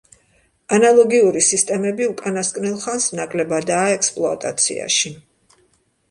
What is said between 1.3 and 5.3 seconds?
სისტემები უკანასკნელ ხანს ნაკლებადაა ექსპლოატაციაში.